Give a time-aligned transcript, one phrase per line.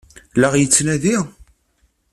[0.39, 1.17] La ɣ-yettnadi?